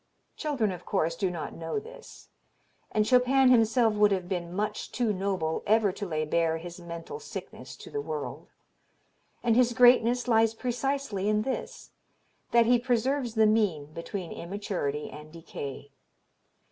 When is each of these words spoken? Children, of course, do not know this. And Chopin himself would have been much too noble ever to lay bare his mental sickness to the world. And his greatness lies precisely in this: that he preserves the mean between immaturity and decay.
Children, 0.35 0.71
of 0.71 0.83
course, 0.83 1.15
do 1.15 1.29
not 1.29 1.53
know 1.53 1.77
this. 1.77 2.29
And 2.91 3.05
Chopin 3.05 3.49
himself 3.51 3.93
would 3.93 4.11
have 4.11 4.27
been 4.27 4.51
much 4.51 4.91
too 4.91 5.13
noble 5.13 5.61
ever 5.67 5.91
to 5.91 6.07
lay 6.07 6.25
bare 6.25 6.57
his 6.57 6.79
mental 6.79 7.19
sickness 7.19 7.75
to 7.75 7.91
the 7.91 8.01
world. 8.01 8.47
And 9.43 9.55
his 9.55 9.73
greatness 9.73 10.27
lies 10.27 10.55
precisely 10.55 11.29
in 11.29 11.43
this: 11.43 11.91
that 12.49 12.65
he 12.65 12.79
preserves 12.79 13.35
the 13.35 13.45
mean 13.45 13.93
between 13.93 14.31
immaturity 14.31 15.11
and 15.11 15.31
decay. 15.31 15.91